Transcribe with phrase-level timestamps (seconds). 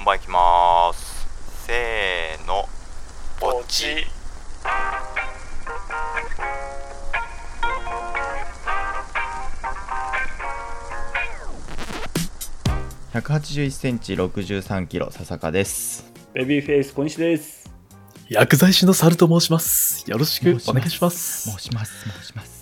[0.00, 1.28] 本番いきます。
[1.66, 2.66] せーの。
[3.38, 4.06] ポチ。
[13.12, 16.10] 181センチ63キロ笹香です。
[16.32, 17.70] ベビーフェイス小西です。
[18.30, 20.10] 薬剤師の猿と申します。
[20.10, 21.50] よろしくお願いします。
[21.50, 22.08] 申します。
[22.08, 22.59] 申します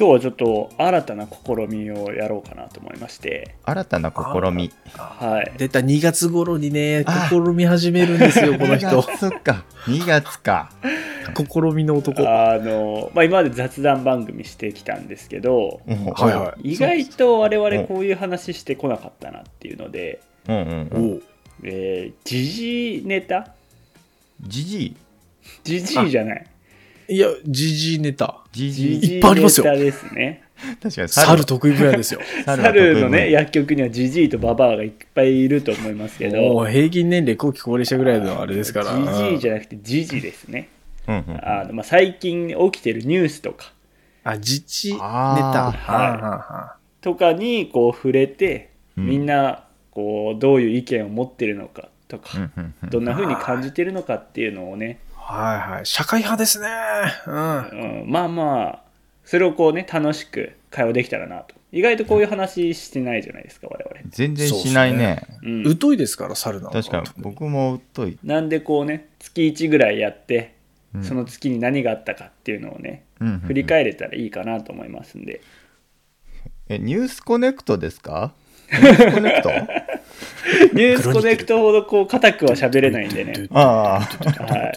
[0.00, 4.72] 今日はちょっと新たな試みをやろうかなと思いまして、新たな試み。
[4.96, 5.52] はい。
[5.58, 7.28] 出た2月頃にね、あ。
[7.28, 8.86] 試み始めるんですよ、 この人。
[8.86, 9.64] 2月か。
[9.84, 10.70] 2月か。
[11.36, 12.22] 試みの男。
[12.22, 16.06] あの、まあ、今まで雑談番組してきたんですけど、うん。
[16.06, 21.22] はいは意外と我々こういう話してこなかったなっていうので、うんうんうん。
[21.62, 23.48] えー、時事ネタ？
[24.40, 24.96] ジジ
[25.62, 26.46] 時事じゃない。
[27.10, 28.38] いや、ジジイネタ。
[28.52, 30.44] ジジ時事いっぱいありますよネタですね。
[30.80, 32.20] 確かに猿得意分野ですよ。
[32.46, 38.94] 猿のね、分薬局にはジジイとババアがいっぱいいると思いますけもど、う平均年齢後期高齢者ぐらいのあれですから。
[38.94, 40.68] ジジイじゃゃなくてジジですね。
[41.08, 43.72] うんうんあのまあ、最近起きてるニュースとか
[44.22, 45.04] あ、自治ネタ。
[45.06, 55.09] あーはいはいはとかにこう触れて、うんみんなこうどういう意見を持ってるのかとか、うんうんうんどんな風に感じてるのかっていうのをね、い。
[55.30, 55.86] はいはい。
[55.86, 56.66] 社会派ですね。
[57.26, 58.02] うん。
[58.02, 58.82] うん、まあまあ
[59.24, 61.54] それをこうね楽しく会話できたらなと。
[61.72, 65.22] 意外とこういう話してないじゃないですか我々、全然しないね。
[65.42, 66.82] うん、疎いですから、猿なんか。
[66.82, 70.56] 確かに僕も疎い、なんでこうね月1ぐらいやって
[70.94, 71.04] うん。
[71.04, 73.40] その月に何があったかっていうのをね、うんうんうん。
[73.40, 75.40] 振り返れたらいいかなと思いますんで、
[76.68, 78.32] えニュースコネクトですか？
[78.70, 79.50] ニュースコネクト
[80.72, 83.48] ニュースコネクトほどこう固くは喋れないんでね。
[83.52, 83.60] あ
[83.96, 84.42] あ。
[84.44, 84.72] はい。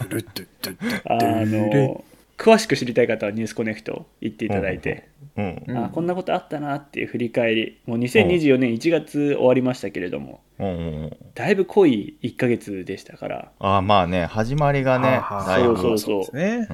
[1.06, 2.04] あの
[2.36, 5.62] 詳しく知りたい方はニュースコネクト行っていただいて、うん。
[5.66, 5.76] うん。
[5.76, 7.80] あこんなことあったなっていう振り返り。
[7.86, 10.40] もう2024年1月終わりましたけれども。
[10.58, 10.66] うん。
[10.66, 13.48] うんうんだいぶ濃い1ヶ月でしたから。
[13.58, 15.76] ああまあね始まりがねはあだいぶ。
[15.76, 16.68] そうそうですね。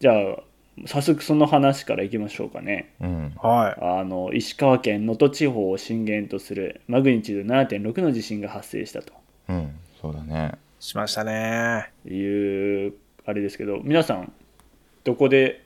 [0.00, 0.42] じゃあ
[0.86, 2.94] 早速その話からいきましょうかね。
[3.00, 3.32] うん。
[3.36, 3.84] はい。
[4.00, 9.12] あの石川県能登地方を震源とするマグニチュード7.6の地震が発生したと。
[9.48, 10.52] うんそうだね。
[10.78, 11.90] しましたね。
[12.06, 12.14] い
[12.88, 12.94] う
[13.26, 14.32] あれですけど皆さん
[15.04, 15.62] どこで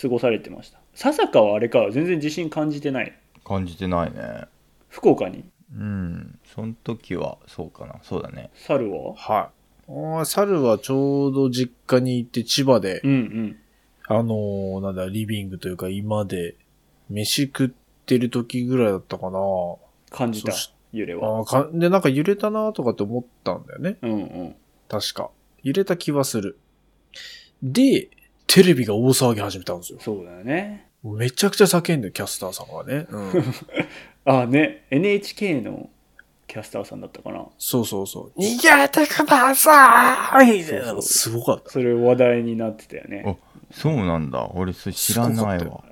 [0.00, 0.78] 過ごされてました？
[0.94, 3.12] 笹香はあれか全然地震感じてない。
[3.44, 4.44] 感じてないね。
[4.88, 5.44] 福岡に？
[5.74, 7.96] うんその時はそうかな。
[8.02, 8.50] そうだね。
[8.54, 9.14] 猿は？
[9.14, 9.50] は
[9.88, 9.90] い。
[9.90, 13.56] あー猿はちょうど実家に行って千葉で、うんうん
[14.08, 16.56] あのーなんだ、リビングというか今で
[17.10, 17.68] 飯食っ
[18.06, 19.38] てる時ぐらいだったかな。
[20.10, 20.52] 感じた
[20.92, 23.96] 揺れはあーかで、なんか揺れたなとかって思ったんだよね。
[24.02, 24.14] うんう
[24.44, 24.56] ん
[24.88, 25.30] 確か。
[25.62, 26.58] 揺れた気はする。
[27.62, 28.08] で、
[28.46, 29.98] テレビが大騒ぎ始めたんですよ。
[30.00, 33.06] そうだよねめちゃくちゃ叫んで、キャスターさんがね。
[33.10, 33.32] うん、
[34.24, 35.90] あね NHK の
[36.46, 37.44] キャスターさんだったかな。
[37.58, 38.40] そうそうそう。
[38.40, 40.62] 逃げてください！
[40.62, 41.02] そうそう。
[41.02, 41.70] すごかった。
[41.70, 43.38] それ話題になってたよね。
[43.72, 44.48] そうなんだ。
[44.54, 45.82] 俺それ知らないわ。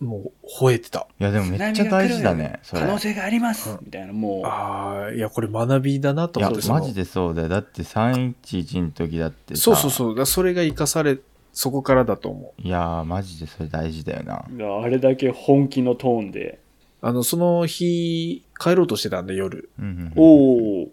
[0.00, 0.32] もう、
[0.64, 1.06] 吠えてた。
[1.20, 3.78] いやでもめっちゃ大事だね可能性があります、うん。
[3.82, 4.46] みたいなもう。
[4.46, 6.68] ああ、いや、これ学びだなと思って。
[6.68, 7.48] マジでそうだよ。
[7.48, 9.62] だって311の時だってさ。
[9.62, 10.16] そうそうそう。
[10.16, 11.18] だそれが活かされ、
[11.52, 12.62] そこからだと思う。
[12.62, 14.44] いやーマジでそれ大事だよな。
[14.82, 16.58] あれだけ本気のトーンで、
[17.02, 19.70] あの、その日、帰ろうとしてたんで、夜。
[19.78, 20.12] うんうんうん。
[20.16, 20.88] おお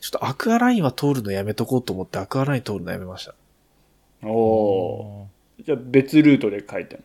[0.00, 3.34] ちょっとアクアラインは通るのやめとこうと思って、アクアライン通るのやめました。
[4.22, 5.64] おおー。
[5.64, 6.96] じゃあ別ルートで書いた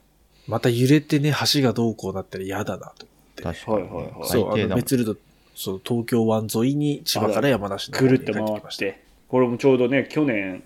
[0.48, 3.08] また揺れてね、橋がどうこうなったら嫌だなと。
[3.42, 4.30] 確かに、はいはいはい。
[4.30, 5.20] そう、あの別ルート、
[5.56, 8.86] そう、東京湾沿いに千葉から山梨のぐ方に帰るっと回っきました。
[8.86, 9.04] て。
[9.28, 10.62] これもちょうどね去年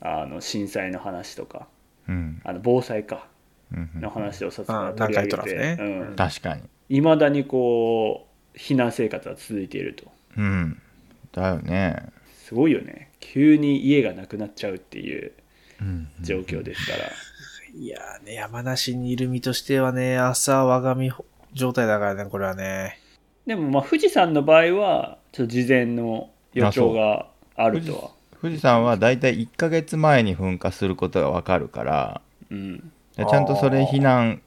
[0.00, 1.66] あの震災の話とか。
[2.08, 2.40] うん。
[2.44, 3.26] あの防災か
[3.72, 5.76] の話をさつあがてね。
[5.78, 6.16] うん。
[6.16, 6.62] 確かに。
[6.88, 10.10] いまだにこう避難生活は続いていると。
[10.36, 10.80] うん。
[11.32, 12.06] だよね。
[12.44, 13.10] すごいよね。
[13.20, 15.32] 急に家がなくなっちゃうっていう
[15.80, 16.08] うん。
[16.20, 17.10] 状況ですから、
[17.76, 21.10] いやーね、山梨にいる身としてはね、朝我が身
[21.52, 23.00] 状態だからね、これはね。
[23.46, 27.26] でもまあ富士山の場合はちょっと事前の予兆が
[27.56, 28.10] あるとは。
[28.44, 32.20] 富士山はだいたい1ヶ月前に噴火することがわかるから
[32.50, 34.42] うんちゃんとそれ避難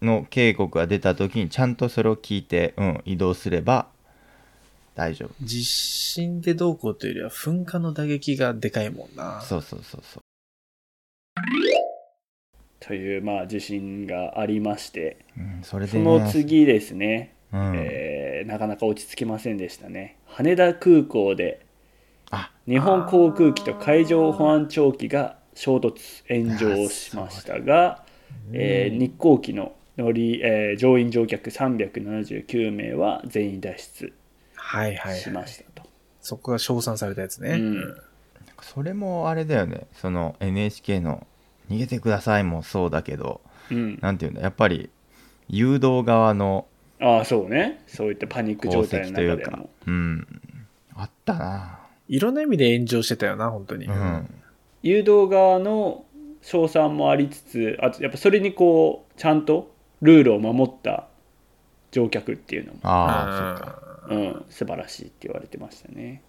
[0.00, 3.86] の警告が出た時にちゃんとそれを聞いて、うん、移動すれば
[4.94, 5.44] 大丈夫。
[5.44, 9.40] 地震でどうこうというよりは噴火の打撃がでかいもんな。
[9.40, 10.22] そうそうそうそう。
[12.80, 17.72] というまあ地震がありましてうん、それでそねの次ですね、うん。
[17.76, 20.16] えーなかなか落ち着きませんでしたね。
[20.26, 21.64] 羽田空港で
[22.30, 28.01] あ日本航空機と海上保安庁機が衝突炎上しましたが、
[28.52, 34.12] えー日航機の乗り、えー乗員乗客379名は全員脱出
[34.54, 35.20] はいはい、はい。
[35.20, 35.88] しましたと。
[36.20, 37.50] そこが称賛されたやつね。
[37.50, 37.96] うん。
[38.62, 39.86] それもあれだよね。
[39.94, 41.26] その NHK の
[41.68, 43.40] 「逃げてください」もそうだけど
[43.70, 44.90] うん、なんていうんだやっぱり
[45.48, 46.66] 誘導側の
[47.00, 47.82] ああそうね。
[47.86, 49.50] そういったパニック状功態の績というか。
[49.50, 50.26] 中でもうん。
[50.94, 51.78] あったな。
[52.08, 53.86] いろんな意味で炎上してたよな、本当に。
[53.86, 54.28] うん。
[54.82, 56.04] 誘導側の
[56.42, 59.72] 賞賛もありつつあとやっぱそれにこうちゃんと
[60.02, 61.06] ルールを守った
[61.92, 63.82] 乗客っていうのも、ああそっか。
[64.08, 66.22] うん、素晴らしいって言われてましたね。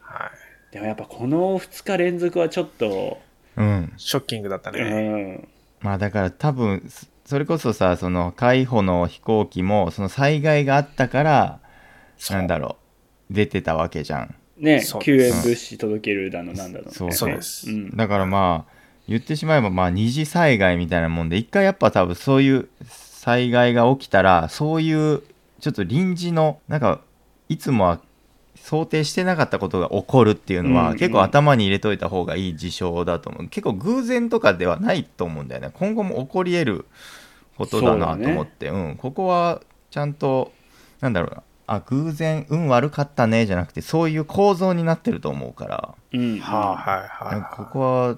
[0.00, 0.30] は
[0.70, 0.74] い。
[0.74, 3.18] でもやっぱこの2日連続はちょっと、
[3.56, 3.92] うん。
[3.96, 4.82] ショッキングだったうね。
[4.82, 5.48] ん、
[5.80, 11.60] まあだから多分そそれこそさその海保の飛行機もその災害があったから
[12.30, 12.76] なんだろ
[13.30, 14.34] う出てたわけじゃん。
[14.58, 17.12] ね救援物資届けるだのなんだの、ね、そう。
[17.12, 17.68] そうです。
[17.68, 18.75] うん、だからまあ
[19.08, 25.22] 言ってしまえばまあ二次災害みたいなもんで一回やっぱ多分そういう災害が起きたらそういう
[25.60, 27.00] ちょっと臨時のなんか
[27.48, 28.00] いつもは
[28.56, 30.98] 想定してなかったことが起こるっていうのは、うんうん。
[30.98, 33.48] 結構頭に入れといた方がいい事象だと思う。
[33.48, 35.70] 結構偶然とかではないと思うんだよね。
[35.74, 36.86] 今後も起こり得る
[37.56, 38.68] ことだなと思って。
[38.68, 40.52] う、ん、ここはちゃんと
[41.00, 41.42] なんだろうな。
[41.68, 45.94] あ偶然運悪かったねじゃなくてそういう構造になってると思うから。
[46.12, 46.40] うん。
[46.40, 48.16] はあ、はいはいここは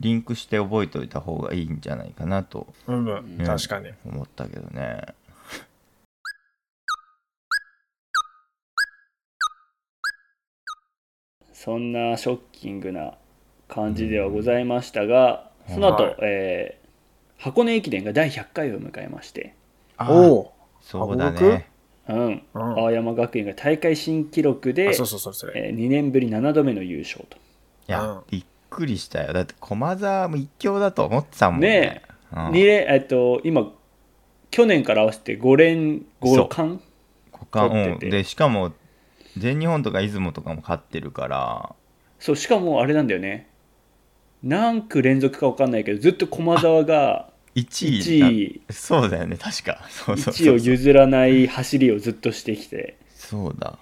[0.00, 3.90] リンクして覚えておいた方がいいんじゃないかなとうんうん、確かに。
[4.06, 5.02] 思ったけどね。
[11.52, 13.14] そんなショッキングな
[13.68, 16.88] 感じではございましたが、うんその後、はいえー
[17.40, 19.54] 箱根駅伝が第100回を迎えまして、
[19.96, 21.68] あおおそうだ箱ね。
[22.08, 25.68] うん、うん青山学院が大会新記録であ、そうそうそう、それ。
[25.68, 27.36] え2年ぶり7度目の優勝と。
[27.36, 29.32] いや、うんくりしたよ。
[29.32, 31.68] だって駒沢も一強だと思ってたもんね。
[31.68, 32.56] ねうん。
[32.56, 33.72] えっと、今、
[34.50, 36.80] 去年から合わせて5連5冠？
[37.32, 38.06] 股間取ってて。
[38.06, 38.72] うんでしかも
[39.36, 41.74] 全日本とか出雲とかも勝ってるから。
[42.18, 43.48] そうしかもあれなんだよね。
[44.42, 48.62] 何区連続か分かんないけどずっと駒沢が1位1位。
[48.66, 49.36] だそうだよね。
[49.36, 49.84] 確か。
[49.88, 53.78] そうそう1位を譲らない走りをずっとしてきて、そうだ、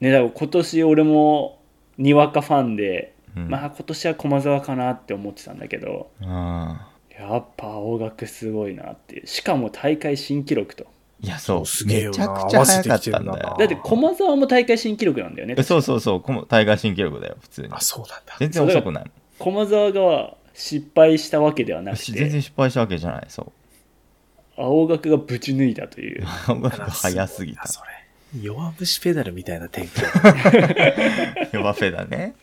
[0.00, 1.60] ね、だから今年俺も
[1.98, 3.17] にわかファンで、うん
[3.48, 6.88] まあ今年は駒沢かなって思ってたんだけどあ
[7.18, 9.26] やっぱ青学すごいなっていう。
[9.26, 10.86] しかも大会新記録と。
[11.20, 11.66] いやそう。
[11.66, 12.18] すげえよな。
[12.18, 13.56] めちゃくちゃ早かったんだよ。
[13.58, 15.56] だって駒沢も大会新記録なんだよね。
[15.58, 16.20] えそうそうそう。
[16.20, 17.68] この大会新記録だよ普通に。
[17.72, 18.36] あ、そうなんだ。
[18.38, 19.10] 全然遅くない。
[19.40, 24.60] 駒沢が失敗したわけではなく全て然失敗したわけじゃないそう。
[24.60, 26.24] 青学がぶち抜いたという。
[26.48, 27.62] 音楽が早すぎた。
[27.62, 27.88] あそれ。
[28.36, 30.94] 弱虫ペダルみたいな展開。
[31.52, 32.34] ヨバフェだね。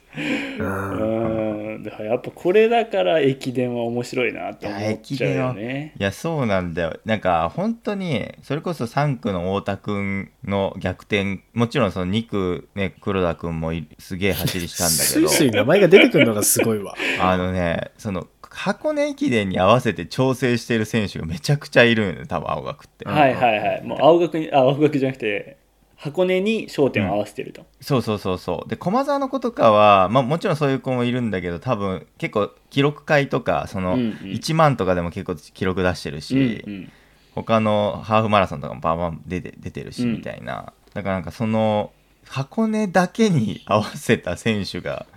[0.57, 1.75] うん。
[1.75, 1.83] うん。
[1.83, 5.93] だからやっぱこれだから駅伝は面白いなと思っちゃうよね。
[5.99, 6.99] いやそうなんだよ。
[7.05, 15.25] なんか本当にそれこそ3区の太田君の逆転もちろんその2区ね黒田君もいすげえ走りしたんだスけど。
[15.27, 16.95] イスイ名前が出てくるのがすごいわ。
[17.21, 23.83] あのねその箱根駅伝に合わせて調整してる選手がめちゃくちゃいるんよね多分青学って、はいはいはい。
[23.83, 25.57] もう青学にあ青学じゃなくて
[26.05, 28.69] 箱根に焦点を合わせてると、そうそうそうそう。
[28.69, 34.11] で駒澤の子とかは、まあ、もちろんそういう子もいるんだけど多分結構記録会とかそのうんうん。
[34.11, 36.91] 1万とかでも結構記録出してるし、うんうん。
[37.33, 40.13] 他のハーフマラソンとかもバンバン出て出てるし、うん。
[40.13, 40.73] みたいな。
[40.93, 41.91] だからなんかその
[42.27, 45.07] 箱根だけに 合わせた選手が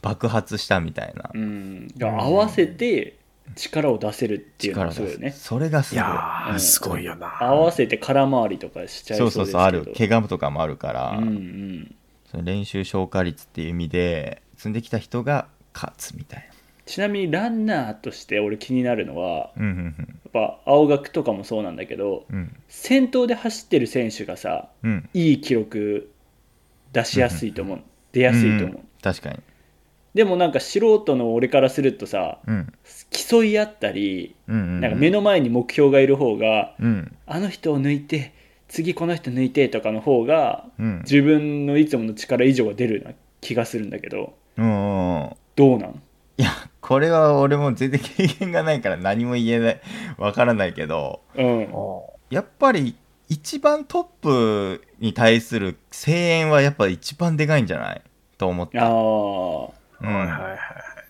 [0.00, 1.30] 爆発したみたいな。
[1.34, 1.88] うん。
[2.00, 3.18] 合わせて
[3.54, 5.00] 力を出せるっていうの力がす。
[5.02, 5.30] ごいよね。
[5.32, 6.08] それがすいごい。
[6.08, 7.36] やー、すごいよな。
[7.42, 9.52] 合わせて空回りとかしちゃいそそううですけど。
[9.52, 11.94] そうそうある怪我とかもあるから、うんうん。
[12.30, 16.48] その練習消化率っていう意味で積んできた人が勝つみたい
[16.84, 19.94] ちなみにランナーとして俺気になるのはなうんうん。
[19.98, 22.36] やっぱ青学とかもそうなんだけどうん。
[22.36, 25.08] うん先頭で走ってる選手がさうん。
[25.14, 26.10] いい記録
[26.92, 27.80] 出しやすいと思う、
[28.12, 28.88] 出やすいと思う、ん。
[29.02, 29.38] 確かに
[30.16, 32.72] でもなんか素人の俺からするとさうん。
[33.10, 37.16] 競い合ったりうんうんなんか目の前に目標がいる方が、うん。
[37.26, 38.32] あの人を抜いて
[38.68, 40.98] 次この人抜いてとかの方がうん。
[41.02, 46.02] 自分のいつもの力以上が出るような気がするんだけどうんどうなん？
[46.38, 46.48] いや
[46.80, 49.80] これは俺も全然経験がないから何も言えない。
[50.18, 51.44] わからないけどうん。
[51.74, 52.96] おやっぱり
[53.28, 58.02] 一番トップに対する声援はやっぱ一番でかいんじゃない？
[58.38, 60.58] と思っあた、あうんはいはいはいはい。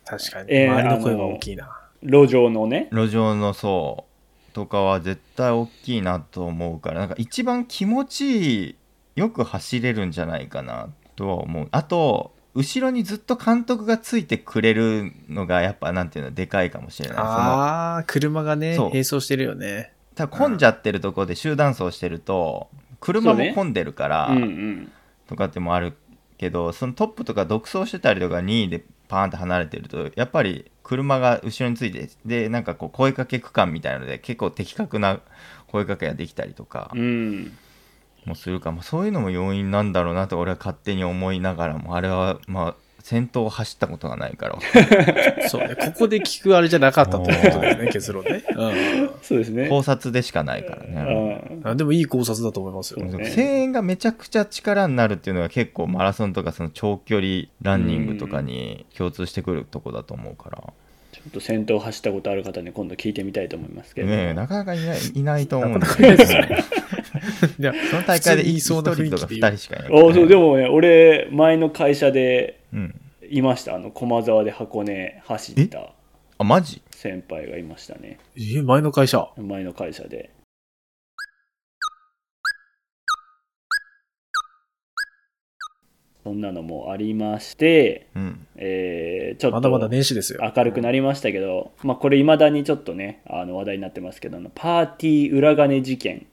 [0.04, 0.54] 確かに。
[0.54, 1.80] えー周りの声は大きいな。
[2.02, 4.06] 路上のね路上のそ
[4.50, 8.76] うとかは絶対大きいなと思うからなんか一番気持ちいい
[9.16, 19.92] よく走れるんじゃないかなとは思うあと後ろにずっと監督がついてくれるのがやっぱなんていうのでかいかもしれないああ、車がね、そう並走してるよね。
[20.14, 24.30] ただ混んじゃってるところで集団走してると車も混んでるから、
[25.26, 25.92] とかってもある
[26.38, 35.20] けどそのトップとか独走してたりとか2位でパーンって離れてるとやっぱり車が後ろについてでなんかこう声かけ区間みたいなので結構的確な
[35.68, 37.56] 声かけができたりとかうん。
[38.24, 42.74] もするかもそういうのも要因なんだろうなと俺は勝手に思いながらもあれはまあ
[43.06, 44.58] 先頭を走ったことがないから
[45.48, 45.76] そうね。
[45.76, 48.42] ここで聞くあれじゃなかったってことだよね、 結論ね。
[49.22, 51.40] そうですね考察でしかないからね。
[51.62, 51.76] あ。
[51.76, 53.04] でもいい考察だと思いますよ。
[53.04, 60.64] ね声援がめちゃくちゃ力になるっていうのが結構マラソンとかその長距離ランニングとかに共通してくるとこだと思うから、
[61.12, 66.56] ちょっと先頭走ったことある方に今度聞いてみたいと思いますけど、ねえなかなかいないいないと思うんなだかなかいないよ
[67.58, 72.94] いや、その大会で1普通に言いそうな人とかで言う2人しかいないあそうでもね俺前の会社でうん、
[73.28, 73.74] いました。
[73.74, 75.94] あの駒沢で箱根走った
[76.38, 76.82] あマジ？
[76.90, 78.18] 先輩がいましたね。
[78.36, 79.28] え、前の会社？
[79.38, 80.30] 前の会社で。
[86.22, 88.46] そんなのもありまして、うん。
[88.56, 90.40] えーちょっとまだまだ年始ですよ。
[90.56, 96.26] 明るくなりましたけど、まあ、これいまだにちょっとねあの話題になってますけどあのパーティー裏金事件、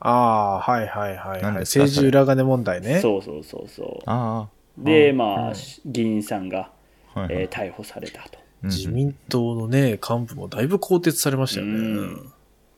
[0.00, 1.42] ああ、はいはいはい、はい。
[1.42, 3.00] 何ですか政治裏金問題ね。
[3.00, 4.02] そうそうそうそう。
[4.06, 5.52] あであまあ
[5.84, 6.70] 議員さんが、
[7.14, 7.42] あ、はいはい。
[7.42, 8.38] えー逮捕されたと。
[8.64, 8.70] うん。
[8.70, 11.72] 自民党のね、幹部もだいぶ更迭されましたよね。
[11.72, 12.32] うん。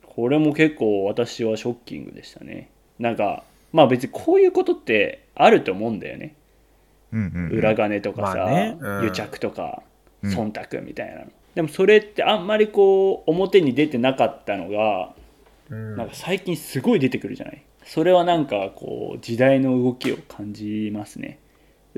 [0.06, 2.70] これも結構私はショッキングでしたね。
[2.98, 6.34] なんかまあ別にこういうことってあると思うんだよね。
[7.12, 7.58] うんうんうん。
[7.58, 8.76] 裏金とかさ、まあね。
[8.80, 9.04] うん。
[9.04, 9.82] 癒着とか
[10.22, 10.32] うん。
[10.32, 15.14] 忖度みたいなの、でもそれってあんまりこう表に出てなかったのが
[15.70, 15.96] うん。
[15.96, 17.62] なんか最近すごい出てくるじゃない。
[17.84, 21.38] それはなんかこう時代の動きを感じますね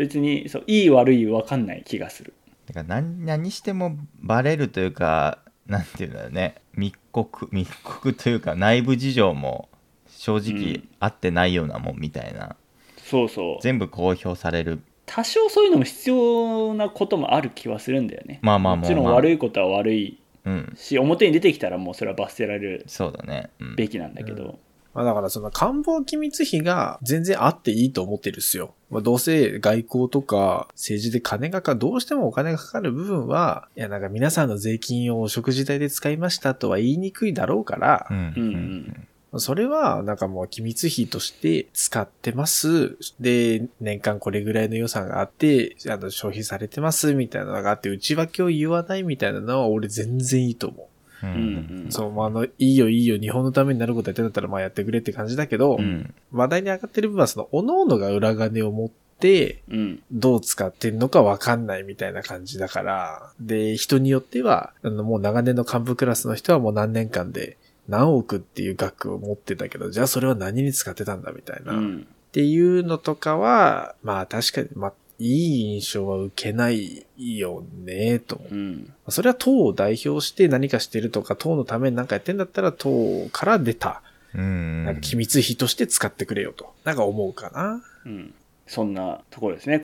[0.01, 2.33] 別にそういい悪い分かんない気がする。
[2.65, 6.55] だから何何してもバレるというかなんていうんだろうね。
[6.75, 9.69] 密告密告というか内部事情も
[10.09, 12.57] 正直合ってないようなもんみたいな、
[12.97, 13.63] そうそう。
[13.63, 14.81] 全部公表される。
[15.05, 18.39] 多少そういうのも必要なこともある気はするんだよね。
[18.41, 20.73] まあまあもちろん悪いことは悪いうん。
[20.77, 24.59] し表に出てきたらもうそれは罰せられるそうだね、うん、べきなんだけど、
[24.95, 28.75] まあだからその官房機密費が全然あっていいと思ってるっすよ。
[28.91, 39.07] まあどうせ外交とか政治で金がか、どうしてもお金がかかる部分は、いやなんか皆さんの税金を食事代で使いましたとは言いにくいだろうからう、んうんうん
[39.39, 42.97] それはなんかもう機密費として使ってます。
[43.21, 50.87] で、年間これぐらいの予算があって、あの消費されてますみたいなのがあって、内訳を言わないみたいなのは俺全然いいと思う。
[51.23, 51.87] うん。
[51.91, 56.15] そう、まあ、あの、いいよいいよ、日本のためになることやってんだったら、まあやってくれって感じだけど、うん。
[56.33, 60.03] 話題に上がってる部分は、その、各々が裏金を持って、うん。
[60.11, 67.59] どう使ってんのかわかんないみたいな感じだから、で、人によっては、あの、もう長年の幹部クラスの人はもう何年間で
[67.89, 71.73] 何億っていう額を持ってたけど、じゃあそれは何に使ってたんだみたいな。
[71.73, 72.07] っうん。
[72.33, 78.37] ていうのとかは、まあ確かに、まあ、いい印象は受けないよね、と。
[78.37, 84.03] 思ううんそれは党を代表して何かしてるとか、党のために何かやってんだったら、党から出た、
[84.35, 84.85] うん。
[84.87, 87.83] なんか機密費として使ってくれよと、なんか思うかな。
[88.07, 88.35] うん。
[88.67, 89.83] そんなところですね。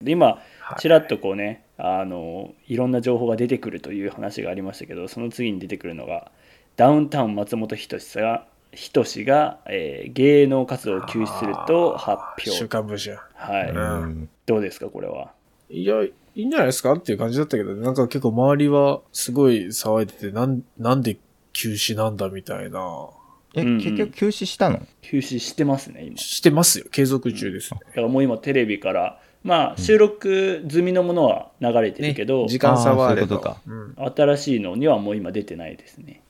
[0.00, 0.26] で今
[0.60, 0.80] はい。
[0.80, 6.30] ちらっとこうねあのいろんな情報が出てくるという話がありましたけどその次に出てくるのが
[6.76, 13.18] ダウンタウン松本人志が人志が、えー芸能活動を休止すると発週表刊文春。
[13.34, 15.32] はい、うんどうですかこれは？
[15.70, 21.18] いや、いいんじゃないですかっていう感じだったけど、なんか結構周りはすごい騒いでて、なん、なんで
[21.52, 23.10] 休止なんだみたいな。
[23.54, 24.80] え、うんうん結局休止したの？
[25.02, 26.86] 休止してますね今してますよ。
[26.90, 27.70] 継続中です。
[27.70, 33.36] だからもう今テレビからまあ収録済みのものは流れてるけど、時間差はあれば。
[33.36, 34.36] あーそういうことかうん。
[34.36, 36.22] 新しいのにはもう今出てないですね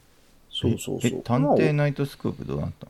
[0.61, 1.11] そうそうそう。
[1.19, 1.23] え。
[1.23, 2.87] 探偵ナイトスクープどうなった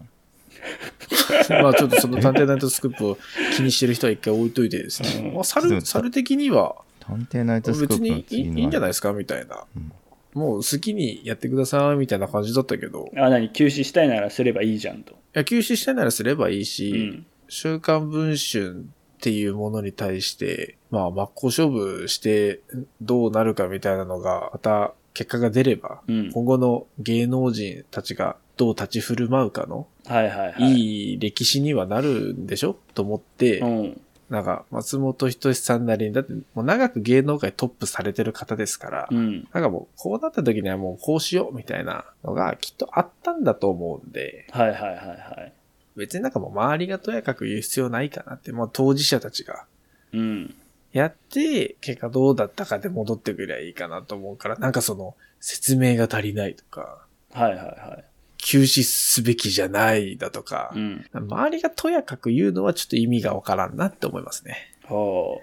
[1.54, 1.62] の？
[1.62, 3.18] まあちょっとその探偵ナイトスクープを
[3.56, 5.28] 気にしてる人は一回置いといてですね。
[5.28, 5.34] うん。
[5.34, 9.64] まあ、猿、猿的には探偵ナイトスクープ別にいいんじゃないですかみたいな。
[9.76, 9.92] うん。
[10.34, 13.50] もう好きにやってくださいみたいな感じだったけど、いあ何？
[13.50, 18.84] 休止したいならすればいいじゃんと、や、休止したいならすればいいうし、ん、週刊文春
[19.18, 22.60] っていうものに対して、まあ真っ向勝負して
[23.00, 30.75] どうなるかみたいなのが、また結果が出れば、うん、今後の芸能人たちがどう立ち振る舞うかの、はいはいはい。
[30.75, 32.76] いい歴史にはなるんでしょ？
[32.94, 34.00] と思って、うん。
[34.30, 39.48] なんか、松本人志さんなりに、だってもう長く芸能界トップされてる方ですから、うん。
[39.52, 45.14] なんかもう、こうなった時にはもうこうしようみたいなのがきっとあったんだと思うんで、はいはいはいは
[45.46, 45.52] い。
[45.96, 49.64] 別になんかもう周りがとやかく言う必要ないかなって、もう当事者たちが
[50.12, 50.54] うん
[50.99, 58.05] やって、結果どうだったかで戻ってくりゃいいかなと思うから、なんかその、説明が足りないとか、はいはいはい
[58.40, 61.05] 休止すべきじゃないだとかう、ん。
[61.12, 64.57] 周りがとやかく言うのはちょっと意味がわからんなって思いますね。
[64.85, 65.40] ほ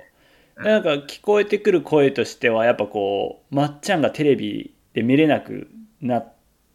[0.58, 0.64] う。
[0.64, 5.70] なんか聞こえてくる声としては、やっぱこう、まっちゃんがテレビで見れなく
[6.02, 6.34] なっ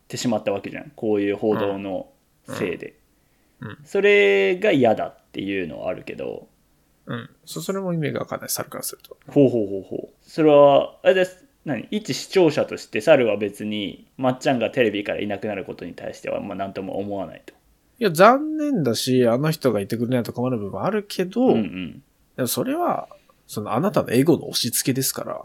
[0.09, 0.93] てしまったわけじゃん。
[0.95, 2.11] こういう報道の
[2.47, 2.89] せいで。
[2.89, 3.01] うんうん
[3.85, 6.49] それが嫌だっていうのはあるけど、
[7.07, 7.30] うん。
[7.45, 9.16] そ、それも意味がわかんない、猿からすると。
[9.28, 10.09] ほうほうほうほう。
[10.23, 11.45] それは、あれです。
[11.64, 11.87] 何？
[11.90, 17.52] 一視聴者として猿は別にまっちゃんがテレビからいなくなることに対してはまあ何とも思わないと。
[17.99, 22.02] いや、残念だし、あの人がいてくれないと困る部分あるけど、うんうん。
[22.37, 23.09] でもそれは、
[23.47, 25.42] そのあなたのエゴの押し付けですから、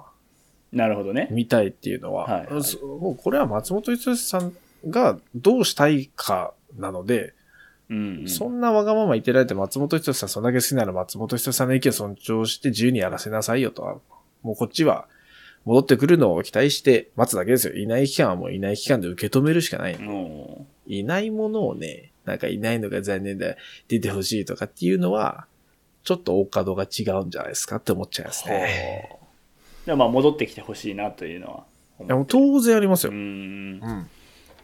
[0.72, 1.28] なるほどね。
[1.32, 4.54] 見たいっていうのは、はいはいそもうこれは松本人志さん
[4.90, 7.34] がどうしたいかなので、
[7.90, 8.30] うん、うん。
[8.30, 13.98] そんなわがまま言ってられて松本人志さんそんだけ好きなら松本人志さんの意見を尊重して自由にやらせなさいよとは、
[14.44, 15.08] もうこっちは
[15.66, 17.74] 戻ってくるのを期待して待つだけですよ。
[17.74, 19.98] いない期間はもういない期間で受け止めるしかない。
[20.08, 23.56] おいないものをね、なんかいないのが残念だ、
[23.88, 25.48] 出てほしいとかっていうのは、
[26.04, 29.10] ちょっと大角が違うんじゃないですかって思っちゃいますーね。
[29.88, 31.64] でまあ戻ってきてほしいなというのは。
[32.06, 33.12] いやもう当然ありますよ。
[33.12, 33.18] うん。
[33.18, 34.10] うん。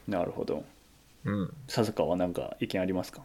[0.07, 0.63] なるほど。
[1.25, 1.53] うん。
[1.67, 3.21] 笹川は何か意見ありますか？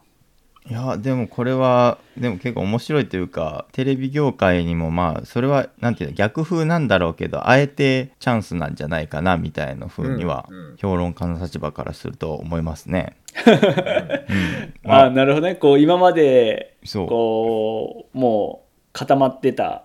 [0.68, 13.16] いやでもこれはでも結構面白いというかテレビ業界にもまあそれはなんていうの逆風なんだろうけどあえてチャンスなんじゃないかなみたいな風にはうんうん評論家の立場からすると思いますね。
[13.46, 15.54] うんまあなるほどね。
[15.54, 19.84] こう今までこうもう固まってた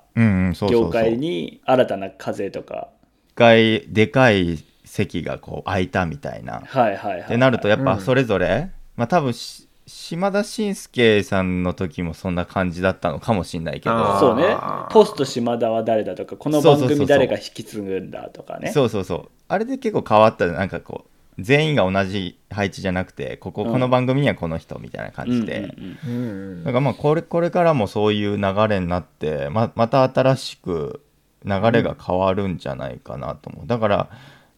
[0.68, 2.90] 業界に新たな風とか。
[3.30, 4.58] 一回でかい
[4.92, 6.64] 席がこう空いたみたいな。
[6.66, 7.22] はいはいはい。
[7.22, 8.02] ってなるとやっぱうん。
[8.02, 14.20] それぞれ、まあ多分し島田紳介さんの時もそんな感じだったのかもしれないけど。
[14.20, 14.54] そうね。
[14.90, 18.72] ポスト島田は誰だとか、この番組誰が引き継ぐんだとかね。
[18.74, 20.46] そうそうそうあれで結構変わった。
[20.48, 23.72] なんかこう全員が同じ配置じゃなくてここ、うん。
[23.72, 26.56] この番組にはこの人みたいな感じで、うんうんうん。
[26.56, 31.02] うんだからまあこれこれからもそういう流れになってままた新しく
[31.46, 34.10] 流れが変わるんじゃないかなと思う、だから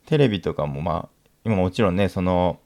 [0.05, 2.59] テレビとかもまあ今もちろんねその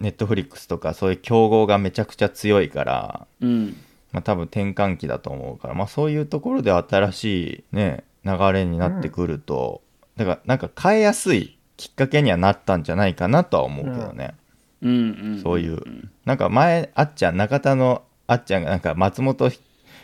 [0.00, 3.48] ネットフリックスとかそういう競合がめちゃくちゃ強いからうん。
[3.48, 3.76] うん
[4.12, 9.82] まあ、多分転換期だと思うから、まあ、そういうところで新しい、ね、流れになってくると、
[10.16, 14.34] だからなんか変えやすいきっかけにはなったんじゃないかなとは思うけどね、
[14.82, 15.42] うんうん。
[15.42, 15.80] そういう。
[16.26, 19.50] なんか前あっちゃん中田のあっちゃんがなんか松本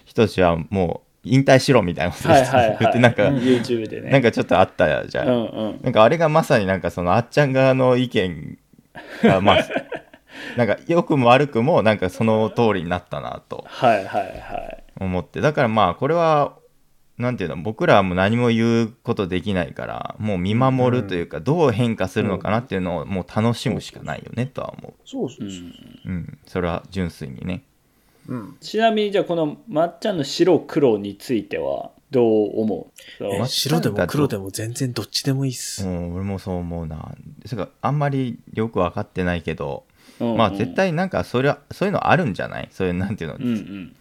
[0.07, 2.77] 人志はもう引退しろみたいなことはいはいはい。
[2.81, 4.11] 言 ってなんか、YouTube でね。
[4.11, 5.81] なんかちょっとあったじゃん、うんうん。
[5.83, 8.59] なんかあれがまさになんかそのあっちゃん側の意見
[9.23, 9.59] が まあ
[10.57, 14.85] なんか良くも悪くもなんかその通りになったなとはいはいはい。
[15.01, 16.55] 思ってだからまあこれは
[17.19, 25.61] なんていうの僕らはもう何も言うことできないからもう見守るというか、どう変化するのかなっていうのをもう楽しむしかないよねとは思そうそううそう。
[25.63, 25.73] ん、う
[26.07, 27.65] うんそれは純粋にね
[28.29, 28.57] うん。
[28.61, 33.47] ちなみにじゃあこのまっちゃんの白黒についてはどう思う？
[33.49, 35.85] 白でも黒でも全然どっちでもいいっす。
[35.87, 37.15] うん俺もそう思うな。
[37.47, 39.85] それからあんまりよく分かってないけど、
[40.21, 40.37] うんうん。
[40.37, 42.69] まあ絶対なんかそれはそういうのあるんじゃない？
[42.71, 43.97] そういうなんていうの、うんうん。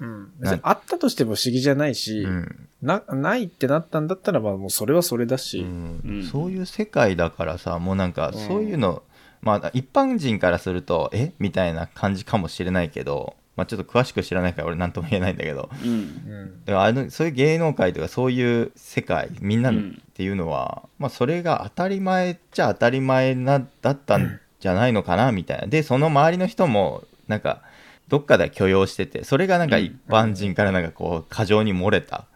[0.00, 0.32] うん。
[0.38, 2.68] 別にあったとしても不思議じゃないし、うん。
[2.82, 6.00] な、ないってなったんだったら、まあもうそれはそれだし、うん。
[6.04, 6.22] うん。
[6.24, 8.46] そういう世界だからさもうなんかうん。
[8.46, 9.02] そういうの、
[9.40, 11.32] まあ一般人からするとえ？
[11.38, 15.68] みたいな感じかもしれないけど、まあ、ちょっと詳しく知らないから俺何とも言えないんだけど。
[15.84, 15.90] うん。
[15.90, 16.64] うん。
[16.64, 20.00] だからあのそういう芸能界とかそういう世界みんなうん。
[20.00, 25.66] っていうのは、まあ、それが当たり前っちゃ当たり前なだったんじゃないのかなみたいな。
[25.66, 27.62] でその周りの人もなんか
[28.06, 32.26] どっかでは許容しててそれがなんか一般人からなんかこう過剰に漏れた。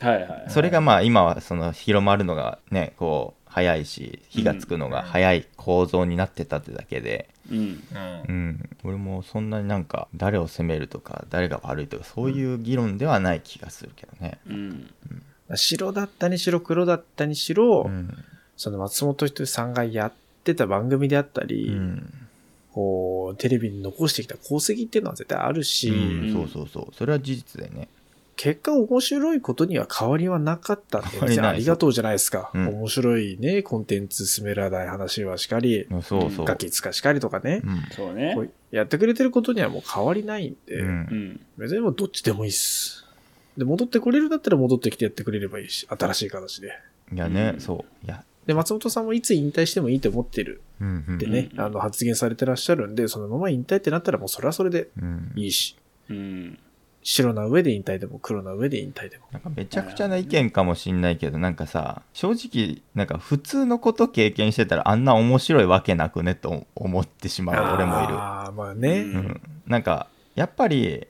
[0.00, 0.44] はいはいはい。
[0.48, 7.82] それがまあ今はその広まるのがねこう早いし火がつくのが早い構造になってたってだけで、うん。
[8.28, 14.38] うん、俺もそんなになんか誰を責めるとか誰が悪いとかそういう議論ではない気がするけどね。
[14.46, 14.90] うん。
[15.54, 18.14] 白だったにしろ黒だったにしろ、うん。
[18.58, 20.12] その松本人志さんがやっ
[20.44, 22.12] てた番組であったうり、ん。
[22.72, 26.32] こう、テレビに残してきた功績っていうのは絶対あるし、うん。
[26.34, 26.94] そうそうそう。
[26.94, 27.88] それは事実でね。
[28.36, 32.50] 結果面白いことには変わりはなかったんで、別にありがとうじゃないですか。
[32.54, 32.68] うん。
[32.68, 36.44] 面白いね、コンテンツ進めらない話はしかり、そうそう。
[36.44, 37.82] ガキ使しかりとかね、うん。
[37.90, 38.36] そうね。
[38.70, 40.88] やってくれてることにはもう変わりないんで、うん。
[40.88, 43.06] うん別にもうどっちでもいいっす。
[43.56, 46.78] で、戻ってこれるんだったら戻ってきてやってくれればいいし、新しい形で。
[47.14, 47.60] いやね、うん。
[47.60, 48.06] そう。
[48.06, 50.60] いや、で、松本さんもいつ引退してもいいと思ってる
[51.14, 51.60] ってね、うん。
[51.60, 55.32] あの発言されてらっしゃるんで、そのまま引退ってなったらもうそれはそれでうん。
[55.36, 55.74] いいし、
[56.10, 56.58] うん
[57.08, 59.26] 白な上で引退でも黒な上で引退でも。
[59.30, 68.14] なんかめちゃくちゃな意見かもしんないけどなんかさ正直なんか普通のこと経験してたらあんな面白いわけなくねと思ってしまう俺もいる。
[68.14, 69.02] ああ、まあね。
[69.02, 71.06] うんうん、なんかやっぱり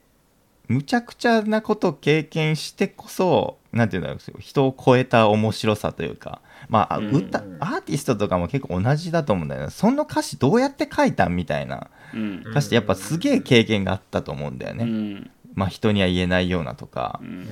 [0.67, 17.27] むちゃくちゃなこと経験してこそなんていうんだろう人を超えた面白さというかまあうん歌、アーティストとかも結構同じだと思うんだよねその歌詞どうやって書いたんみたいなうん歌詞ってやっぱすげえ経験があったと思うんだよね、うんまあ人には言えないようなとか、うん。
[17.27, 17.47] うん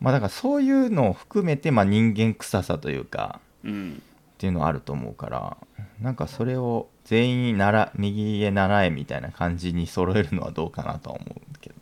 [0.00, 5.56] まあだからそういうのを含めてまあ人間臭さというかうんっていうのはあると思うから
[6.00, 11.76] なんかそれを全員なら右へ習えみたいな感じに揃えるのはどうかなとは思うけど。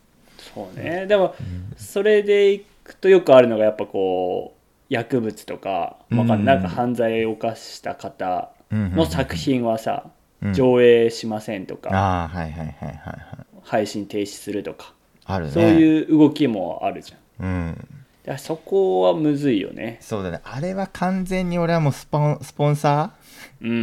[0.55, 1.07] そうね。
[1.07, 1.35] でも
[1.79, 6.45] それでいくとよくあるのがやっぱこう薬物とかわかんなん。
[6.45, 10.11] なんか犯罪を犯した方のの作品はさ
[10.43, 10.53] うん。
[10.53, 13.17] 上映しませんとかああはいはいはいはいはい。
[13.63, 14.93] 配信停止するとか
[15.33, 15.53] あるね。
[15.53, 17.47] そういう動きもあるじゃん。
[17.47, 17.89] うん。
[18.25, 19.99] だそこはむずいよね。
[20.01, 20.41] そうだね。
[20.45, 23.13] あれは完全に俺はもうスポンスポンサ
[23.61, 23.77] うんうん。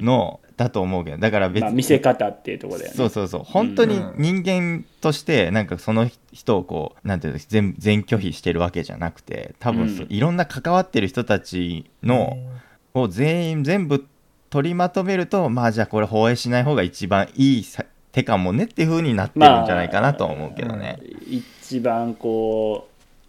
[0.00, 1.18] ーのだと思うけど。
[1.18, 2.96] だから別に、まあ見せ方っていうところだよね。
[2.96, 3.42] そうそうそう。
[3.44, 10.12] 本当に人間としてなんかその人をこうなんていうの全全拒否してるわけじゃなくて多分そううん。
[10.12, 12.36] いろんな関わってる人たちの、
[12.94, 14.06] を全員全部
[14.50, 22.88] 取りまとめるとまあじゃあこれ放映しない方が一番いいさ手かもねっていうふうになってるんじゃないかなと思うけどね、まあ、一番こ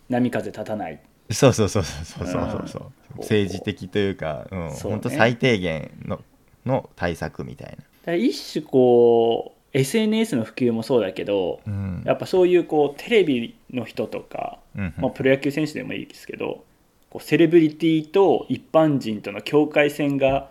[0.10, 1.00] う波風立たない。
[1.30, 2.84] そうそうそうそうそうそうそう、
[3.16, 4.68] うん、政治的というか、うん。
[4.68, 6.20] う、ね、本当最低限の
[6.66, 8.14] の対策みたいな。
[8.16, 14.94] 一種こう SNS の普及もそうだけど、うん、やっぱそういうこうテレビの人とか、うん。
[14.98, 16.64] まあ、プロ野球選手でもいいですけど
[17.10, 20.50] こうセレブリティと一般人との境界線が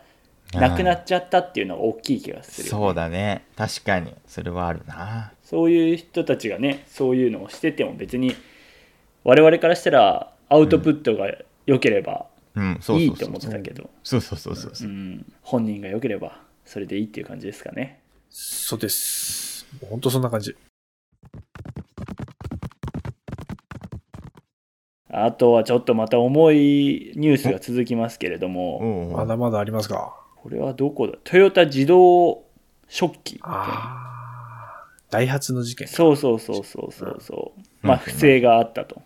[0.52, 3.44] なくなっちゃったっていうのが大きい気がするよね、そうだね。
[3.56, 4.14] 確かに。
[4.26, 5.32] それはあるな。
[5.44, 8.34] そういう人たちがねそういうのをしてても別に
[9.24, 11.30] 我々からしたらアウトプットが
[11.66, 12.78] 良ければうん。
[12.80, 13.00] そうそうそう。
[13.00, 14.88] いいと思ってたけど、そうそうそうそうそう。
[14.88, 18.00] うん、本人が良ければそれでいいっていう感じですかね。
[18.28, 19.66] そうです。
[19.88, 20.56] 本当そんな感じ。
[25.12, 30.19] あとはちょっとまた重いニュースが続きますけれども、まだまだありますか。
[30.42, 31.18] これはどこだ？
[31.24, 32.44] トヨタ自動
[32.88, 33.40] 食器。
[35.10, 35.92] ダイハツの事件か。
[35.92, 37.88] そうそうそうそうそうそう、うん。
[37.88, 39.02] まあ不正があったと。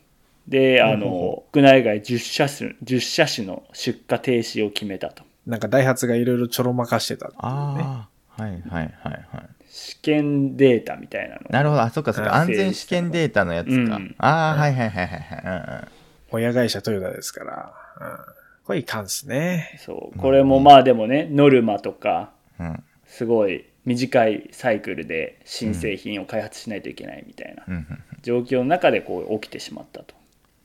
[0.47, 1.01] であうん。
[1.01, 5.25] の国内外10車種10車種の出荷停止を決めたと。
[5.47, 7.49] なんかダイハツがいろいろちょろまかしてたっていうね。
[7.49, 9.49] ああはいはいはいはい。
[9.66, 11.83] 試験データみたいなのなるほど。
[11.83, 12.35] あそっかそっか。
[12.35, 14.14] あ安全試験データのやつか、うん。
[14.18, 15.88] ああはいはいはいはいはい。
[16.31, 17.73] 親会社トヨタですから。
[18.01, 18.35] うん。
[18.64, 19.79] これいかんっすね。
[19.79, 20.18] そう。
[20.18, 27.87] これもまあでもねノルマとかうんうんうんすごい短いサイクルで新製品を開発しないといけないみたいなうんうん
[28.22, 30.14] 状況の中でこう起きてしまったと。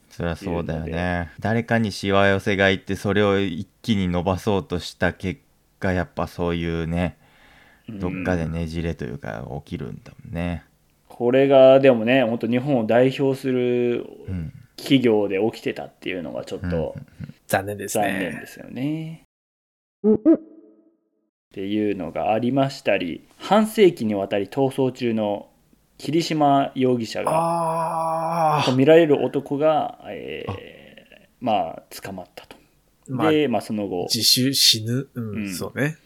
[0.09, 1.29] そりゃそうだよね。
[1.39, 5.41] 誰かにしわ寄せがいってそれを一気に伸ばそうとした結
[5.79, 7.17] 果やっぱそういうね
[7.89, 10.63] どっかでねじれというか起きるんだもんね。
[11.07, 14.53] これがでもね本当日本を代表するうん。
[14.81, 16.95] 企業で起きてたっていうのがちょっと
[17.49, 18.19] 残念です残ね。
[18.31, 19.23] 念ですよね。
[20.05, 20.09] っ
[21.51, 25.49] ていうのがありましたり半世紀にわたり逃走中の
[25.97, 28.63] 桐島容疑者が。
[28.65, 32.57] と見られる男が、えーまあ捕まったと。
[33.07, 35.07] まあ、で、まあ、その後自首死ぬ？
[35.13, 35.97] うん、うんそうね。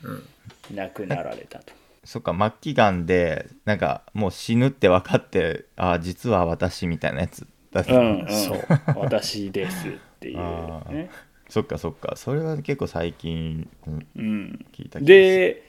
[0.70, 0.76] うん。
[0.76, 1.74] 亡くなられたと。
[2.06, 8.60] そっか末期がんでなんかもう死ぬって分かってああ実は私みたいなやつだったうんうんそう、
[9.00, 11.10] 私ですっていうあね。
[11.54, 12.16] そっかそっか。
[12.16, 15.06] それは結構最近、うんうん、聞いた気がする。
[15.06, 15.64] で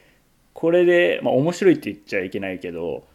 [0.55, 3.05] これで、まあ、面白いって言っちゃいけないけど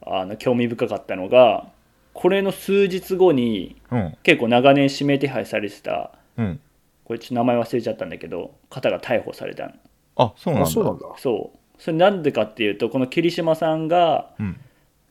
[0.00, 1.68] あの興味深かったのが
[2.14, 4.16] これの数日後にうん。
[4.22, 6.60] 結構長年指名手配されてたうん。
[7.04, 9.72] これちょっと名前忘れちゃったんだけど方が逮捕されたの。
[10.16, 10.68] あそうなんだ。
[10.68, 11.06] あ、そうなんだ。
[11.18, 11.58] そう。
[11.82, 14.56] それなんでかっていうとこの桐島さんがうん。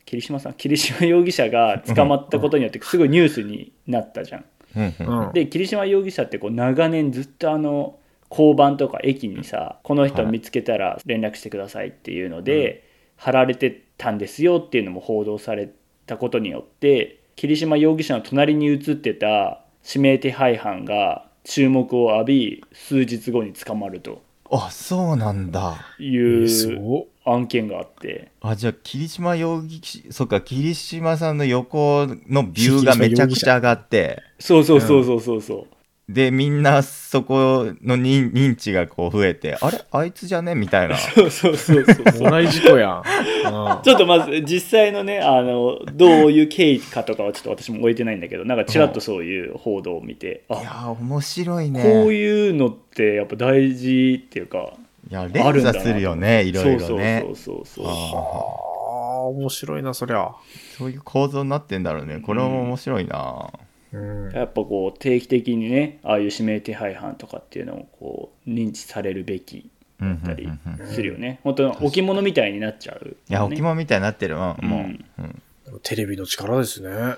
[0.06, 0.54] 桐島さん？
[0.54, 4.46] 桐島容疑者が捕まったことによってすごいニュースになったじゃん。
[4.76, 4.82] う
[5.30, 5.32] ん。
[5.34, 7.98] で桐島容疑者ってこう長年ずっとあの
[8.30, 15.70] 交番とか駅にさこの人見つけたら連絡してくださいっていうので、貼られてたんですよっていうのも報道され
[16.06, 24.22] たことによって桐島容疑者の隣に写ってた指名手配犯が注目を浴び数日後に捕まると。
[24.50, 25.78] あそうなんだ。
[26.00, 28.32] いうそ案件があって。
[28.42, 34.22] あじゃあ霧島容疑者そっか霧島さんの横のビューがめちゃくちゃ上がって。
[34.40, 35.68] そうそうそうそうそうそう。
[36.10, 39.86] でみんなそこの認認知がこう増えてあれ？
[39.90, 40.54] あいつじゃね？
[40.54, 40.98] みたいな。
[41.00, 42.22] そうそうそうそうそう。
[42.24, 43.04] もらい事故やん。
[43.48, 43.82] うん。
[43.84, 51.82] ちょっとまず実際のねあのどういう経緯かとかはちょっと私も終えてないんだけどなんかちらっとそういう報道を見て、いやあー面白いね。
[51.82, 54.74] こういうのってやっぱ大事っていうか
[55.10, 57.24] いや連鎖するよねいろいろね。
[57.26, 60.18] そうそうそうそうあああ、面白いな、そりゃ。
[60.18, 62.20] ーそういう構造になってんだろうね。
[62.20, 63.52] これも面白いな、
[63.92, 64.32] うん。
[64.32, 71.76] やっぱこう定期的にねああいう指名手配犯とかっていうのをこう認知されるべきだったりうんうんするよね、本当に。
[71.80, 75.06] 置物みたいになっちゃう、いや置物みたいになってるわ、もう、うん。
[75.20, 75.42] うん
[75.82, 77.16] テレビの力ですね。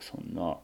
[0.00, 0.58] そんな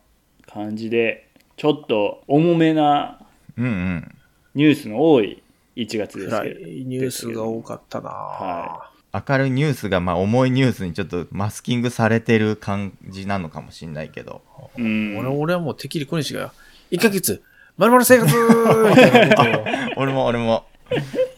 [0.47, 3.19] 感じでちょっと重めな
[3.57, 4.15] うんうん
[4.55, 5.43] ニュースの多い
[5.77, 8.11] 1月です暗けどいニュースが多かったな。
[8.11, 14.43] は明るいニュースがまあ重いニュースにちょっとマスキングされてる感じなのかもしれないけど。
[14.77, 15.19] うん。
[15.19, 16.53] 俺俺はもうてっきり小西が、
[16.91, 17.43] 1ヶ月、
[17.77, 18.35] まるまる生活!
[18.35, 19.65] みたいなことを
[19.97, 20.65] 俺も俺も。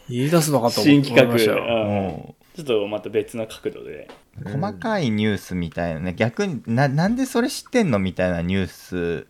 [0.09, 1.23] 言い出すのかと思新企画。
[1.23, 4.09] 思いましたちょっとまた別の角度で。
[4.41, 9.27] う細かいニュースみたいなね逆にななんでそれ知ってんのみたいなニュース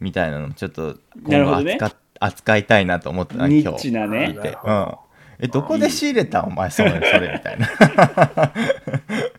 [0.00, 1.78] みたいなのもちょっと今後なるほどね
[2.20, 4.34] 扱,、扱いたいなと思ったなニ今日ッチなね。
[4.34, 4.58] 聞いて。
[4.64, 5.07] うん
[5.40, 6.46] えどこで仕入れたん？
[6.46, 7.68] お前それ それみたいな。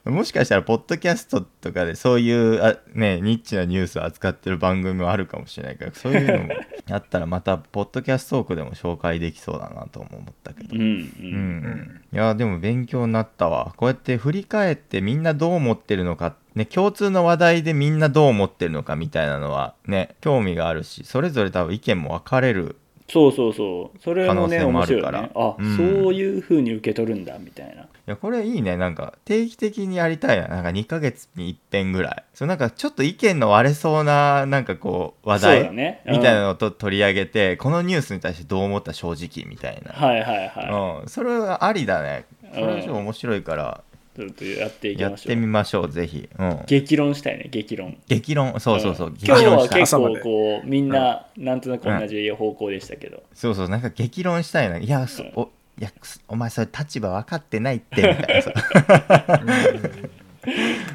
[0.12, 6.54] もしかしたらポッドキャストとかでそういうあ、ね、ニッチなニュースを扱ってる番組もあるかもしれないからそういうのも
[6.90, 10.70] あったらまたポッドキャストトークでも紹介できそうだなとも思ったけど。
[10.76, 11.62] うんううん。
[11.64, 13.74] ん、いやでも勉強になったわ。
[13.76, 22.76] こうやって振り返ってみんなどう思ってるのかね共通の話題でみんなどう思ってるのかみたいなのはね興味があるしそれぞれ多分意見も分かれる
[23.10, 24.00] そうそうそう。
[24.00, 25.20] それもね可能性も面あるから。
[25.20, 25.32] 白いよね。
[25.36, 25.78] あ、うん。
[25.78, 27.84] そういうふうに受け取るんだみたいな。
[27.84, 28.78] いやこれいいね。
[28.78, 30.48] なんか定期的にやりたいな。
[30.48, 32.24] なんか2ヶ月に一遍ぐらい。
[32.34, 42.26] そうなんかちょっと意見の割れそうななんかこう話そうだ題ねみたいなうんのをと取り上げてこのニュースに対してどう思った正直みたいな、はいはいはうん、それはありだね。
[42.54, 43.84] それはちょっと面白いから。
[43.89, 43.89] い
[44.20, 45.30] ちょっとやっていきやっましょう。
[45.30, 47.96] てみましょうぜひ、うん、激論したいね激論。
[48.10, 48.60] 激論？
[48.60, 49.14] そうそうそう、ん。
[49.14, 54.78] 激今日は結構こうみんななんとなく同じ方向でしたけど、そうそうなんか激論したいな。
[54.78, 55.32] いやそうん。
[55.36, 58.42] おいやすお前それ立場分かってないってみたいな。
[58.42, 58.52] さ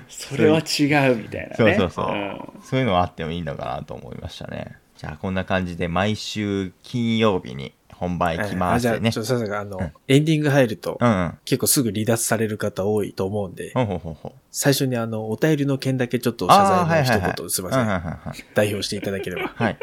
[0.09, 1.55] それは違うみたいなね。
[1.57, 2.39] そうそうそう、ん。
[2.63, 4.77] そういうのはあってもいいのかなと思いましたね。
[4.99, 9.93] じゃあこんな感じで毎週金曜日に本番行きまあじゃあ、すねちょっとささが、あの、うん。
[10.09, 11.39] エンディング入ると、うんうん。
[11.45, 14.39] 結構すぐ離脱される方多いと思うんで、ほうほうほうほう。
[14.51, 18.45] 最初にあの、お便りの件だけちょっと謝罪のはいはい一言すいません。
[18.55, 19.53] 代表していただければ。
[19.55, 19.79] はい。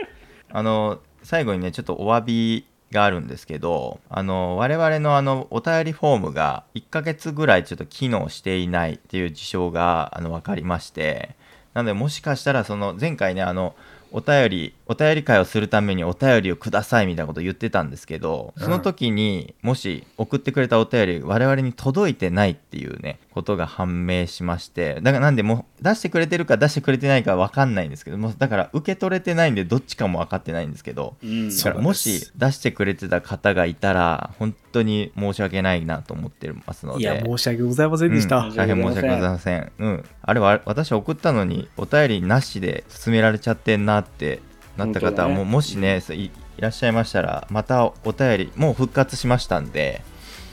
[0.51, 11.35] あの、最後にね、ちょっとお詫びがあるんですけど、あの、我々のあの、お便りフォームが1ヶ月ぐらいちょっと機能していないっていう事象が、あの、分かりまして、
[11.73, 13.75] なので、もしかしたら、その、前回ね、あの、
[14.11, 31.49] お便り、お便り会をするためにお便りをくださいみたいなこと言ってたんですけど、その時にもし送ってくれたお便り我々に届いてないっていうね、ことが判明しまして、だからなんでもう出してくれてるか出してくれてないかわかんないんですけども、だから受け取れてないんでどっちかも分かってないんですけど、うん。
[31.49, 37.01] だからもし出してくれてた方がいたら、本当に申し訳ないなと思ってますので。
[37.01, 38.37] いや、申し訳ございませんでした。
[38.37, 39.71] うん大変申し訳ございません。
[39.77, 40.05] うん。
[40.21, 44.39] あれは私送ったのにお便りなしで進められちゃってんなって
[44.77, 50.01] なった方は、本当だねもうもしね、いらっしゃいましたら、またお便り、もう復活しましたんで、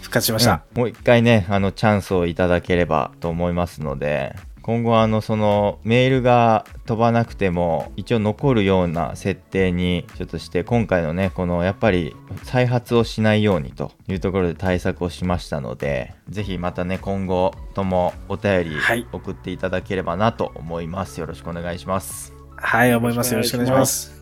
[0.03, 0.63] 復活しました。
[0.73, 4.35] うんもう一回ね、あのチャンスをいただければと思いますので、
[4.69, 19.07] 今後あのそのメールが飛ばなくても一応残るような設定にちょっとして今回のねこのやっぱり再発をしないようにというところで対策をしましたのでぜひまたね今後ともお便りはい。
[19.11, 21.19] 送っていただければなと思います。
[21.19, 22.35] よろしくお願いします。
[22.57, 23.33] はい、思います。
[23.33, 24.18] よろしくお願いします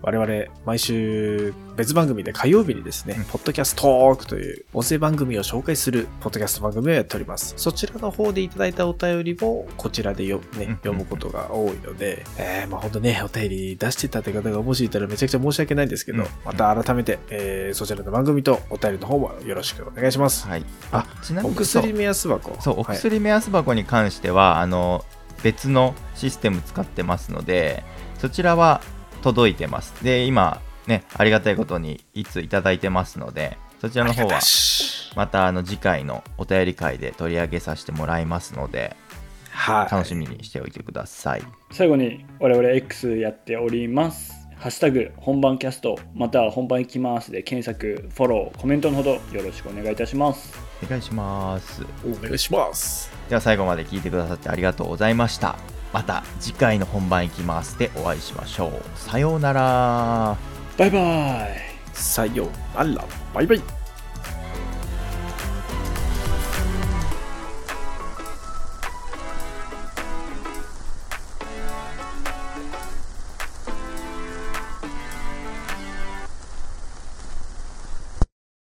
[0.00, 7.54] 我々、毎週、別番組で火曜日にですね、うんポッドキャストトークという音声番組を紹介するポッドキャスト番組をやっております。
[7.56, 20.46] そちらの方でいただいたお便りも、こちらでよ、ねうん、読むことが多いので、えー、まあ本当ね、お便り出してたって方がもしいたらめちゃくちゃ申し訳ないんですけど、うんまた改めて、えー、そちらの番組とお便りの方もよろしくお願いします。
[20.46, 22.56] はいあちなみにお薬目安箱。
[22.60, 25.04] そうおはい薬目安箱に関しては、あの
[25.42, 27.84] 別のシステム使ってますので
[28.18, 28.80] そちらは
[29.18, 38.96] 届いてますで今ねありがたいことにいついただいてますのでそちらの方はしまたあの次回のお便り会で取り上げさせてもらいますので
[39.58, 39.92] はい。
[39.92, 44.38] 楽しみにしておいてください、最後に我々 X やっております。
[44.56, 50.52] ハッシュタグ本番キャストまたは本番行きますで検索、フォロー、コメントのほどよろしくお願いいたします。
[50.84, 53.10] お願いしますお願いします。
[53.28, 55.56] では最後まで聞いてくださってありがとうございました
[55.92, 60.36] また次回の本番いきますでお会いしましょうさようなら
[60.76, 63.04] バイバイさようなら。
[63.34, 63.77] バイバイ。